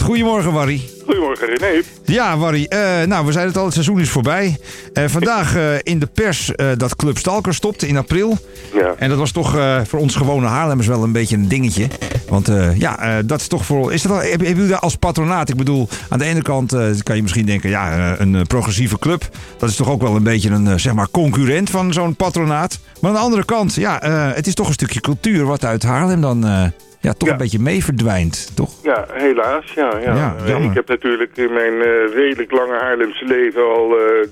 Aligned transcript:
Goedemorgen, 0.00 0.52
Warry. 0.52 0.80
Goedemorgen 1.04 1.46
René. 1.46 1.82
Ja, 2.04 2.38
Warry. 2.38 2.66
eh, 2.68 2.78
nou, 3.02 3.26
we 3.26 3.32
zeiden 3.32 3.52
het 3.52 3.56
al, 3.56 3.64
het 3.64 3.72
seizoen 3.72 4.00
is 4.00 4.10
voorbij. 4.10 4.58
Eh, 4.92 5.04
vandaag 5.06 5.56
eh, 5.56 5.62
in 5.82 5.98
de 5.98 6.06
pers 6.06 6.52
dat 6.76 6.96
Club 6.96 7.18
Stalker 7.18 7.54
stopte 7.54 7.86
in 7.86 7.96
april. 7.96 8.38
Ja. 8.74 8.94
En 8.98 9.08
dat 9.08 9.18
was 9.18 9.30
toch 9.30 9.58
voor 9.86 9.98
ons 9.98 10.14
gewone 10.16 10.46
Haarlemmers 10.46 10.86
wel 10.86 11.02
een 11.02 11.12
beetje 11.12 11.36
een 11.36 11.48
dingetje. 11.48 11.88
Want 12.28 12.50
ja, 12.78 13.22
dat 13.22 13.40
is 13.40 13.46
toch 13.46 13.64
voor... 13.64 13.92
Is 13.92 14.02
dat 14.02 14.12
al, 14.12 14.18
heb, 14.18 14.30
hebben 14.30 14.48
jullie 14.48 14.66
daar 14.66 14.78
als 14.78 14.96
patronaat? 14.96 15.48
Ik 15.48 15.56
bedoel, 15.56 15.88
aan 16.08 16.18
de 16.18 16.24
ene 16.24 16.42
kant 16.42 16.76
kan 17.02 17.16
je 17.16 17.22
misschien 17.22 17.46
denken... 17.46 17.70
Ja, 17.70 18.20
een 18.20 18.46
progressieve 18.46 18.98
club. 18.98 19.28
Dat 19.58 19.68
is 19.68 19.76
toch 19.76 19.90
ook 19.90 20.02
wel 20.02 20.16
een 20.16 20.22
beetje 20.22 20.50
een 20.50 20.80
zeg 20.80 20.94
maar 20.94 21.08
concurrent 21.10 21.70
van 21.70 21.92
zo'n 21.92 22.16
patronaat. 22.16 22.78
Maar 23.00 23.10
aan 23.10 23.16
de 23.16 23.22
andere 23.22 23.44
kant, 23.44 23.74
ja, 23.74 23.98
het 24.34 24.46
is 24.46 24.54
toch 24.54 24.66
een 24.66 24.72
stukje 24.72 25.00
cultuur... 25.00 25.44
wat 25.44 25.64
uit 25.64 25.82
Haarlem 25.82 26.20
dan 26.20 26.72
ja, 27.04 27.12
toch 27.12 27.28
Ja. 27.28 27.34
een 27.34 27.40
beetje 27.40 27.58
mee 27.58 27.84
verdwijnt, 27.84 28.56
toch? 28.56 28.72
Ja, 28.82 29.06
helaas. 29.12 29.72
Ja, 29.72 29.98
ja. 29.98 30.36
Ja, 30.46 30.56
ik 30.56 30.74
heb 30.74 30.88
natuurlijk 30.88 31.36
in 31.36 31.52
mijn 31.52 31.82
eh, 31.82 32.14
redelijk 32.14 32.50
lange 32.52 32.78
Haarlemse 32.78 33.24
leven 33.24 33.62
al 33.62 33.98
eh, 33.98 34.28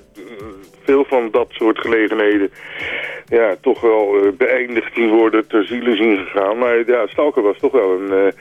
veel 0.84 1.04
van 1.04 1.28
dat 1.30 1.46
soort 1.50 1.78
gelegenheden 1.78 2.50
ja, 3.26 3.54
toch 3.60 3.80
wel 3.80 4.16
eh, 4.16 4.32
beëindigd 4.36 4.94
zien 4.94 5.08
worden, 5.10 5.46
ter 5.46 5.64
ziele 5.64 5.96
zien 5.96 6.16
gegaan. 6.16 6.58
Maar 6.58 6.86
ja, 6.86 7.06
Stalker 7.06 7.42
was 7.42 7.58
toch 7.58 7.72
wel 7.72 8.00
een... 8.00 8.32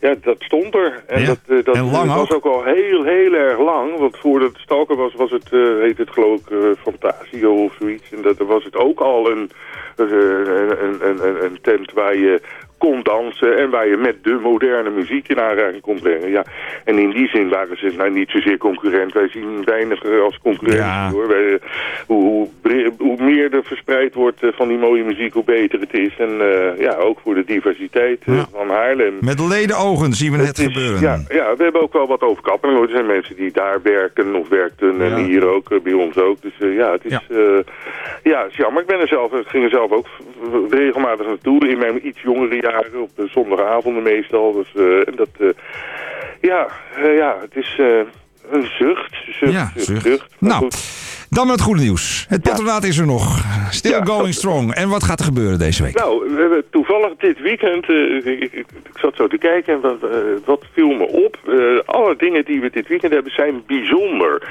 ja, 0.00 0.14
dat 0.22 0.36
stond 0.38 0.74
er. 0.74 1.02
En 1.06 1.24
dat, 1.24 1.38
dat 1.64 1.76
en 1.76 1.90
lang 1.90 2.14
was 2.14 2.30
ook. 2.30 2.46
ook 2.46 2.54
al 2.54 2.64
heel, 2.64 3.04
heel 3.04 3.32
erg 3.34 3.58
lang. 3.58 3.98
Want 3.98 4.16
voordat 4.18 4.52
Stalker 4.54 4.96
was, 4.96 5.14
was 5.14 5.30
het, 5.30 5.48
heet 5.80 5.98
het 5.98 6.10
geloof 6.10 6.40
ik, 6.40 6.76
Fantasio 6.82 7.64
of 7.64 7.74
zoiets. 7.78 8.12
En 8.12 8.22
dat 8.22 8.38
was 8.38 8.64
het 8.64 8.76
ook 8.76 9.00
al 9.00 9.30
een, 9.30 9.50
een, 9.96 10.12
een, 10.84 11.08
een, 11.08 11.44
een 11.44 11.58
tent 11.62 11.92
waar 11.92 12.16
je 12.16 12.40
kon 12.88 13.02
dansen 13.02 13.56
en 13.58 13.70
waar 13.70 13.88
je 13.88 13.96
met 13.96 14.24
de 14.24 14.38
moderne 14.42 14.90
muziek 14.90 15.28
in 15.28 15.40
aanraking 15.40 15.82
kon 15.82 16.00
brengen. 16.00 16.30
Ja. 16.30 16.44
En 16.84 16.98
in 16.98 17.10
die 17.10 17.28
zin 17.28 17.48
waren 17.48 17.76
ze 17.78 17.92
nou, 17.96 18.10
niet 18.10 18.30
zozeer 18.30 18.56
concurrent. 18.58 19.12
Wij 19.12 19.28
zien 19.28 19.64
weinig 19.64 20.02
eh, 20.02 20.22
als 20.22 20.38
concurrentie 20.38 20.84
Ja. 20.84 21.10
hoor. 21.10 21.28
Wij, 21.28 21.52
eh, 21.52 21.58
hoe 22.06 22.48
meer 23.42 23.54
er 23.58 23.64
verspreid 23.64 24.14
wordt 24.14 24.42
eh, 24.42 24.48
van 24.52 24.68
die 24.68 24.78
mooie 24.78 25.04
muziek, 25.04 25.32
hoe 25.32 25.44
beter 25.44 25.80
het 25.80 25.92
is. 25.94 26.16
En 26.18 26.40
eh, 26.40 26.80
ja, 26.80 26.94
ook 26.96 27.18
voor 27.22 27.34
de 27.34 27.44
diversiteit 27.44 28.22
eh, 28.26 28.34
Ja. 28.36 28.46
van 28.52 28.68
Haarlem. 28.70 29.14
Met 29.20 29.40
leden 29.40 29.76
ogen 29.76 30.12
zien 30.12 30.32
we 30.32 30.38
het, 30.38 30.46
Het 30.46 30.58
is- 30.58 30.64
gebeuren. 30.64 31.00
Ja, 31.00 31.20
ja, 31.28 31.56
we 31.56 31.62
hebben 31.62 31.82
ook 31.82 31.92
wel 31.92 32.06
wat 32.06 32.20
overkappingen. 32.22 32.82
Er 32.82 32.88
zijn 32.88 33.06
mensen 33.06 33.36
die 33.36 33.52
daar 33.52 33.82
werken 33.82 34.34
of 34.34 34.48
werkten 34.48 34.96
Ja. 34.98 35.04
en 35.04 35.24
hier 35.24 35.46
ook, 35.46 35.82
bij 35.82 35.92
ons 35.92 36.16
ook. 36.16 36.42
Dus 36.42 36.52
ja, 36.58 36.92
het 36.92 37.04
is, 37.04 37.10
Ja. 37.10 37.20
ja. 37.28 37.62
ja, 38.22 38.42
het 38.42 38.50
is 38.50 38.56
jammer. 38.56 38.82
Ik 38.82 38.88
ben 38.88 39.00
er 39.00 39.08
zelf, 39.08 39.32
ik 39.32 39.46
ging 39.46 39.64
er 39.64 39.70
zelf 39.70 39.90
ook 39.90 40.06
regelmatig 40.70 41.26
naartoe. 41.26 41.68
In 41.68 41.78
mijn 41.78 42.06
iets 42.06 42.20
jongere 42.22 42.58
jaren, 42.60 43.00
op 43.02 43.10
de 43.16 43.26
zondagavonden 43.30 44.02
meestal. 44.02 44.52
Dus, 44.52 44.72
en 45.06 45.14
dat, 45.16 45.54
ja, 46.40 46.66
ja, 47.02 47.36
het 47.40 47.56
is 47.56 47.78
een 48.50 48.66
zucht. 48.78 49.14
zucht, 49.38 49.52
Ja, 49.52 49.72
zucht, 49.76 50.02
zucht. 50.02 50.26
Nou, 50.38 50.54
goed. 50.62 51.01
Dan 51.34 51.46
met 51.46 51.54
het 51.54 51.64
goede 51.64 51.80
nieuws. 51.80 52.26
Het 52.28 52.42
patronaat 52.42 52.84
is 52.84 52.98
er 52.98 53.06
nog. 53.06 53.44
Still 53.70 53.90
Ja, 53.90 54.04
going 54.04 54.34
strong. 54.34 54.74
En 54.74 54.88
wat 54.88 55.04
gaat 55.04 55.18
er 55.18 55.24
gebeuren 55.24 55.58
deze 55.58 55.82
week? 55.82 55.94
Nou, 55.94 56.34
we 56.34 56.40
hebben 56.40 56.64
toevallig 56.70 57.12
dit 57.18 57.40
weekend, 57.40 57.88
eh, 57.88 58.26
ik, 58.42 58.52
ik, 58.52 58.66
zat 58.94 59.16
zo 59.16 59.26
te 59.26 59.38
kijken 59.38 59.74
en 59.74 59.80
wat, 59.80 60.02
eh, 60.02 60.18
wat 60.44 60.64
viel 60.72 60.88
me 60.88 61.06
op. 61.06 61.38
Eh, 61.46 61.94
alle 61.96 62.16
dingen 62.16 62.44
die 62.44 62.60
we 62.60 62.70
dit 62.70 62.88
weekend 62.88 63.12
hebben 63.12 63.32
zijn 63.32 63.62
bijzonder. 63.66 64.42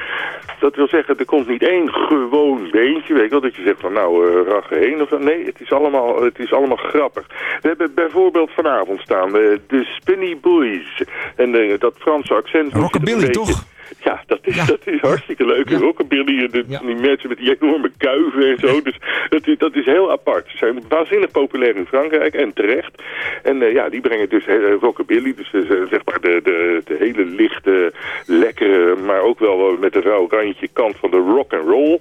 Dat 0.59 0.75
wil 0.75 0.87
zeggen, 0.87 1.17
er 1.17 1.25
komt 1.25 1.47
niet 1.47 1.63
één 1.63 1.89
gewoon 1.89 2.69
beentje, 2.71 3.13
weet 3.13 3.23
je 3.23 3.29
wel, 3.29 3.41
dat 3.41 3.55
je 3.55 3.63
zegt 3.63 3.79
van 3.79 3.93
nou, 3.93 4.27
eh 4.27 4.47
rag 4.47 4.69
heen 4.69 5.01
of 5.01 5.09
zo. 5.09 5.17
Nee, 5.17 5.45
het 5.45 5.61
is, 5.61 5.71
allemaal, 5.71 6.23
het 6.23 6.39
is 6.39 6.53
allemaal 6.53 6.77
grappig. 6.77 7.25
We 7.61 7.67
hebben 7.67 7.93
bijvoorbeeld 7.93 8.51
vanavond 8.51 9.01
staan 9.01 9.31
de 9.31 9.87
Spinny 9.99 10.37
Boys. 10.41 11.03
En 11.35 11.77
dat 11.79 11.93
Franse 11.97 12.33
accent... 12.33 12.73
Rockabilly, 12.73 13.29
toch? 13.29 13.63
Ja, 14.11 14.23
dat 14.27 14.39
is, 14.41 14.55
Ja. 14.55 14.65
dat 14.65 14.79
is 14.85 14.99
hartstikke 14.99 15.45
leuk. 15.45 15.69
Ja. 15.69 15.77
Rockabilly, 15.77 16.47
de, 16.47 16.63
Ja. 16.67 16.79
die 16.79 16.95
mensen 16.95 17.29
met 17.29 17.37
die 17.37 17.57
enorme 17.61 17.91
kuiven 17.97 18.49
en 18.49 18.57
zo. 18.57 18.81
Dus 18.81 18.97
dat 19.29 19.47
is, 19.47 19.57
dat 19.57 19.75
is 19.75 19.85
heel 19.85 20.11
apart. 20.11 20.49
Ze 20.49 20.57
zijn 20.57 20.83
waanzinnig 20.89 21.31
populair 21.31 21.75
in 21.75 21.85
Frankrijk 21.85 22.33
en 22.33 22.53
terecht. 22.53 23.01
En 23.43 23.61
eh, 23.61 23.73
ja, 23.73 23.89
die 23.89 24.01
brengen 24.01 24.29
dus 24.29 24.45
eh, 24.45 24.55
rockabilly. 24.79 25.33
Dus 25.35 25.53
eh, 25.53 25.61
zeg 25.89 26.05
maar 26.05 26.21
de, 26.21 26.39
de, 26.43 26.81
de 26.85 26.95
hele 26.99 27.25
lichte, 27.25 27.93
lekkere, 28.25 28.95
maar 28.95 29.21
ook 29.21 29.39
wel 29.39 29.77
met 29.79 29.95
een 29.95 30.01
rauw 30.01 30.27
randje 30.29 30.67
kant 30.73 30.95
van 30.97 31.11
de 31.11 31.17
rock 31.17 31.53
and 31.53 31.67
roll. 31.67 31.99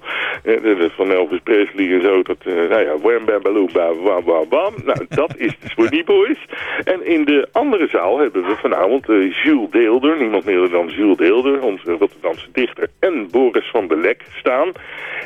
Van 0.95 1.11
Elvis 1.11 1.39
Presley 1.43 1.93
en 1.93 2.01
zo. 2.01 2.21
Dat, 2.23 2.37
nou 2.45 2.81
ja, 2.85 2.97
wham 3.01 3.25
bam 3.25 3.41
baloo 3.41 3.67
bam 3.73 4.03
bam 4.03 4.23
bam 4.23 4.45
bam. 4.49 4.73
Nou, 4.85 5.05
dat 5.09 5.33
is 5.37 5.53
de 5.59 5.69
Swinny 5.69 6.03
Boys. 6.03 6.45
En 6.83 7.05
in 7.05 7.25
de 7.25 7.47
andere 7.51 7.87
zaal 7.87 8.19
hebben 8.19 8.43
we 8.43 8.55
vanavond 8.55 9.05
Jules 9.43 9.69
Deelder. 9.71 10.17
Niemand 10.17 10.45
minder 10.45 10.69
dan 10.69 10.87
Jules 10.87 11.17
Deelder, 11.17 11.61
onze 11.61 11.97
Rotterdamse 12.01 12.47
dichter. 12.51 12.87
En 12.99 13.27
Boris 13.31 13.69
van 13.69 13.87
der 13.87 13.97
Lek 13.97 14.23
staan. 14.39 14.71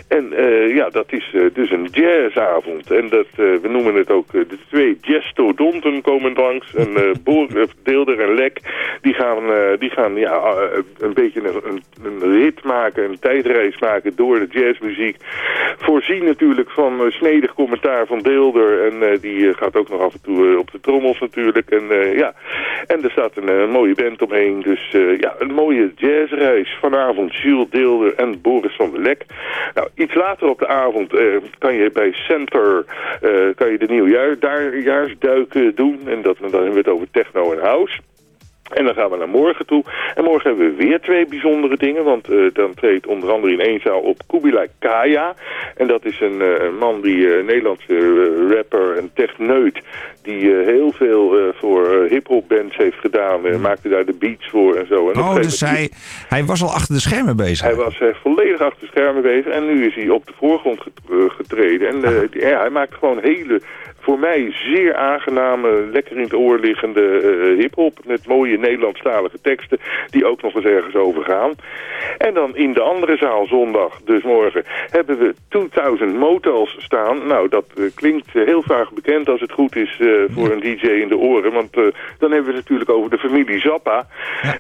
En 0.08 0.34
eh, 0.34 0.75
ja, 0.75 0.90
dat 0.90 1.12
is 1.12 1.31
eh, 1.34 1.41
dus 1.53 1.72
een 1.72 1.88
jazzavond. 1.91 2.91
En 2.91 3.09
dat, 3.09 3.25
eh, 3.31 3.46
we 3.62 3.68
noemen 3.69 3.96
het 3.96 4.12
ook 4.12 4.31
de 4.31 4.58
twee 4.69 4.97
jazzstodonten 5.02 6.02
komen 6.02 6.34
langs. 6.34 6.75
En 6.75 6.90
Boris, 7.24 7.68
Deelder 7.84 8.19
en 8.19 8.34
Lek, 8.34 8.59
die 9.02 9.13
gaan, 9.13 9.44
die 9.80 9.90
gaan 9.90 10.16
ja, 10.16 10.56
een 10.97 11.13
beetje 11.13 11.41
een, 11.41 11.81
een, 12.03 12.31
rit 12.31 12.63
maken, 12.63 13.03
een 13.03 13.19
tijdreis 13.19 13.80
maken 13.80 14.16
door 14.16 14.40
de 14.40 14.59
jazzmuziek. 14.59 15.18
Voorzien 15.78 16.25
natuurlijk 16.25 16.69
van 16.69 17.12
snedig 17.12 17.53
commentaar 17.53 18.06
van 18.06 18.19
Deelder. 18.19 18.92
En 18.92 19.19
die 19.19 19.53
gaat 19.53 19.75
ook 19.75 19.90
nog 19.90 20.02
af 20.02 20.13
en 20.13 20.22
toe 20.22 20.59
op 20.59 20.72
de 20.72 20.80
trommels 20.80 21.19
natuurlijk. 21.19 21.69
En 21.69 21.84
ja, 22.18 22.34
en 22.88 23.03
er 23.03 23.12
staat 23.12 23.31
een, 23.36 23.69
mooie 23.69 23.96
band 23.96 24.22
omheen. 24.22 24.62
Dus 24.62 24.92
ja, 25.19 25.36
een 25.40 25.53
mooie 25.53 25.92
jazzreis. 25.96 26.64
Vanavond 26.81 27.35
Jules 27.35 27.69
Deelder 27.69 28.15
en 28.15 28.41
Boris 28.41 28.75
van 28.75 28.91
der 28.91 29.01
Lek. 29.01 29.25
Nou, 29.73 29.87
iets 29.95 30.13
later 30.13 30.49
op 30.49 30.59
de 30.59 30.67
avond 30.67 31.13
eh, 31.13 31.25
kan 31.57 31.75
je 31.75 31.91
bij 31.91 32.11
Center 32.11 32.85
eh, 33.21 33.55
kan 33.55 33.71
je 33.71 33.77
de 33.77 33.87
nieuwjaarsduik 33.87 35.55
eh, 35.55 35.75
doen. 35.75 35.99
En 36.07 36.21
dat, 36.21 36.37
dan 36.39 36.51
hebben 36.51 36.71
we 36.71 36.77
het 36.77 36.87
over 36.87 37.07
techno 37.11 37.51
en 37.51 37.59
house. 37.59 37.99
En 38.73 38.85
dan 38.85 38.93
gaan 38.93 39.09
we 39.09 39.17
naar 39.17 39.29
morgen 39.29 39.65
toe. 39.65 39.83
En 40.15 40.23
morgen 40.23 40.49
hebben 40.49 40.67
we 40.67 40.83
weer 40.83 40.99
twee 40.99 41.25
bijzondere 41.25 41.77
dingen. 41.77 42.03
Want 42.03 42.29
eh, 42.29 42.37
dan 42.53 42.73
treedt 42.73 43.07
onder 43.07 43.31
andere 43.31 43.53
in 43.53 43.59
één 43.59 43.79
zaal 43.79 43.99
op 43.99 44.17
Kubilai 44.27 44.67
Kaya. 44.79 45.35
En 45.75 45.87
dat 45.87 46.05
is 46.05 46.19
een, 46.19 46.41
man 46.79 47.01
die 47.01 47.27
Nederlandse 47.27 48.47
rapper 48.49 48.97
en 48.97 49.11
techneut. 49.13 49.79
Die 50.21 50.53
heel 50.53 50.91
veel 50.91 51.53
hip-hop 52.15 52.47
bands 52.47 52.75
heeft 52.77 52.99
gedaan. 52.99 53.45
en 53.45 53.61
maakte 53.61 53.89
daar 53.89 54.05
de 54.05 54.13
beats 54.19 54.49
voor 54.49 54.75
en 54.75 54.87
zo. 54.87 55.09
En 55.11 55.19
Oh, 55.19 55.35
dus 55.35 55.59
hij, 55.59 55.91
hij 56.29 56.45
was 56.45 56.63
al 56.63 56.73
achter 56.73 56.93
de 56.95 57.01
schermen 57.01 57.35
bezig. 57.35 57.65
hij 57.65 57.75
was 57.75 57.99
eh, 57.99 58.07
volledig 58.21 58.61
achter 58.61 58.79
de 58.79 58.87
schermen 58.87 59.21
bezig 59.21 59.51
en 59.51 59.65
nu 59.65 59.85
is 59.85 59.95
hij 59.95 60.09
op 60.09 60.25
de 60.25 60.33
voorgrond 60.37 60.79
eh, 60.79 61.17
getreden. 61.27 61.87
En 61.87 62.03
eh, 62.03 62.41
ja, 62.49 62.59
hij 62.59 62.69
maakt 62.69 62.93
gewoon 62.93 63.19
hele, 63.21 63.61
voor 64.05 64.19
mij 64.19 64.51
zeer 64.51 64.95
aangename, 64.95 65.89
lekker 65.91 66.16
in 66.16 66.23
het 66.23 66.33
oor 66.33 66.59
liggende 66.59 67.01
eh, 67.01 67.59
hip-hop 67.59 67.99
met 68.05 68.27
mooie 68.27 68.57
Nederlandstalige 68.57 69.41
teksten 69.41 69.79
die 70.09 70.25
ook 70.25 70.41
nog 70.41 70.55
eens 70.55 70.66
ergens 70.66 70.95
over 70.95 71.23
gaan. 71.23 71.53
En 72.17 72.33
dan 72.33 72.55
in 72.55 72.73
de 72.73 72.81
andere 72.81 73.17
zaal 73.17 73.45
zondag, 73.45 74.01
dus 74.03 74.23
morgen, 74.23 74.63
hebben 74.89 75.17
we 75.17 75.35
2000 75.49 76.15
Motels 76.17 76.75
staan. 76.79 77.27
Nou, 77.27 77.49
dat 77.49 77.65
eh, 77.77 77.83
klinkt 77.95 78.27
eh, 78.35 78.45
heel 78.45 78.61
vaak 78.61 78.89
bekend 78.94 79.29
als 79.29 79.41
het 79.41 79.51
goed 79.51 79.75
is 79.75 80.01
voor 80.33 80.51
een 80.51 80.59
DJ 80.59 80.85
in 80.85 81.07
de 81.07 81.17
oren, 81.17 81.51
want 81.51 81.73
dan 81.73 82.31
hebben 82.31 82.51
we 82.51 82.57
het 82.57 82.69
natuurlijk 82.69 82.89
over 82.89 83.09
de 83.09 83.17
familie 83.17 83.59
Zappa 83.59 84.07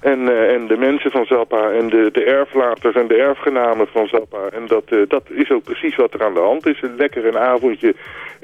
en, 0.01 0.49
en 0.49 0.67
de 0.67 0.77
mensen 0.77 1.11
van 1.11 1.25
Zappa 1.25 1.71
en 1.71 1.89
de, 1.89 2.09
de 2.11 2.23
erflaters 2.23 2.95
en 2.95 3.07
de 3.07 3.15
erfgenamen 3.15 3.87
van 3.87 4.07
Zappa. 4.07 4.49
En 4.51 4.67
dat, 4.67 4.83
dat 5.07 5.23
is 5.29 5.51
ook 5.51 5.63
precies 5.63 5.95
wat 5.95 6.13
er 6.13 6.23
aan 6.23 6.33
de 6.33 6.39
hand 6.39 6.65
is. 6.67 6.81
Een 6.81 6.95
lekker 6.95 7.25
een 7.25 7.37
avondje 7.37 7.95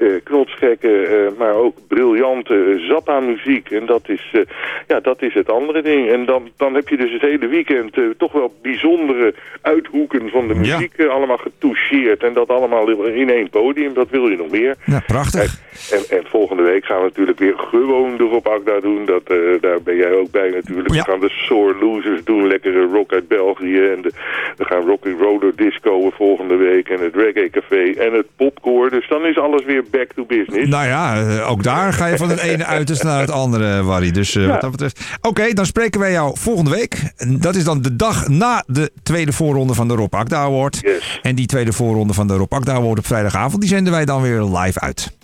eh 0.02 0.08
knotsgekke, 0.92 1.30
eh, 1.32 1.38
maar 1.38 1.54
ook 1.54 1.76
briljante 1.88 2.54
eh, 2.54 2.88
Zappa-muziek. 2.88 3.70
En 3.70 3.86
dat 3.86 4.08
is, 4.08 4.30
eh, 4.32 4.40
ja, 4.88 5.00
dat 5.00 5.22
is 5.22 5.34
het 5.34 5.50
andere 5.50 5.82
ding. 5.82 6.10
En 6.10 6.24
dan, 6.24 6.50
dan 6.56 6.74
heb 6.74 6.88
je 6.88 6.96
dus 6.96 7.12
het 7.12 7.20
hele 7.22 7.46
weekend 7.46 7.96
eh, 7.96 8.04
toch 8.16 8.32
wel 8.32 8.54
bijzondere 8.62 9.34
uithoeken 9.62 10.30
van 10.30 10.48
de 10.48 10.54
muziek 10.54 10.92
eh, 10.96 11.08
allemaal 11.08 11.36
getoucheerd. 11.36 12.22
En 12.22 12.32
dat 12.32 12.48
allemaal 12.48 12.88
in 13.06 13.30
één 13.30 13.50
podium. 13.50 13.94
Wat 13.94 14.10
wil 14.10 14.28
je 14.28 14.36
nog 14.36 14.50
meer? 14.50 14.76
Ja, 14.84 15.02
prachtig. 15.06 15.60
En, 15.90 16.18
en 16.18 16.24
volgende 16.26 16.62
week 16.62 16.84
gaan 16.84 16.98
we 16.98 17.04
natuurlijk 17.04 17.38
weer 17.38 17.54
gewoon 17.56 18.16
de 18.16 18.24
Rob 18.24 18.46
Agda 18.46 18.80
doen. 18.80 19.04
Dat, 19.04 19.22
eh, 19.26 19.36
daar 19.60 19.82
ben 19.82 19.96
jij 19.96 20.12
ook 20.12 20.30
bij 20.30 20.50
natuurlijk. 20.50 20.94
Ja. 20.94 21.02
We 21.02 21.10
gaan 21.10 21.20
de 21.20 21.28
Sore 21.28 21.74
Losers 21.80 22.24
doen. 22.24 22.46
Lekkere 22.46 22.84
rock 22.84 23.12
uit 23.12 23.28
België. 23.28 23.78
En 23.78 24.02
de, 24.02 24.10
we 24.56 24.64
gaan 24.64 24.86
Rocky 24.86 25.10
Roller 25.20 25.56
Disco 25.56 26.10
volgende 26.10 26.56
week. 26.56 26.88
En 26.88 27.00
het 27.00 27.14
Reggae 27.14 27.50
Café. 27.50 27.92
En 27.92 28.12
het 28.12 28.26
Popcore. 28.36 28.90
Dus 28.90 29.08
dan 29.08 29.26
is 29.26 29.38
alles 29.38 29.64
weer 29.64 29.84
back 29.90 30.12
to 30.12 30.24
business. 30.24 30.68
Nou 30.68 30.81
ja, 30.86 31.22
eh, 31.22 31.50
ook 31.50 31.62
daar 31.62 31.92
ga 31.92 32.06
je 32.06 32.16
van 32.16 32.28
het 32.30 32.38
ene 32.40 32.64
uiterste 32.66 33.06
naar 33.06 33.20
het 33.20 33.30
andere, 33.30 33.82
Warry. 33.82 34.10
Dus 34.10 34.34
eh, 34.34 34.42
Ja. 34.42 34.48
wat 34.48 34.60
dat 34.60 34.70
betreft. 34.70 35.00
Oké, 35.20 35.52
dan 35.52 35.66
spreken 35.66 36.00
wij 36.00 36.12
jou 36.12 36.36
volgende 36.38 36.70
week. 36.70 37.12
Dat 37.28 37.54
is 37.54 37.64
dan 37.64 37.82
de 37.82 37.96
dag 37.96 38.28
na 38.28 38.64
de 38.66 38.92
tweede 39.02 39.32
voorronde 39.32 39.74
van 39.74 39.88
de 39.88 39.94
Rob 39.94 40.14
Akda 40.14 40.38
Award. 40.38 40.78
Yes. 40.82 41.18
En 41.22 41.34
die 41.34 41.46
tweede 41.46 41.72
voorronde 41.72 42.12
van 42.12 42.26
de 42.26 42.36
Rob 42.36 42.52
Akda 42.52 42.72
Award 42.72 42.98
op 42.98 43.06
vrijdagavond, 43.06 43.60
die 43.60 43.70
zenden 43.70 43.92
wij 43.92 44.04
dan 44.04 44.22
weer 44.22 44.42
live 44.42 44.80
uit. 44.80 45.12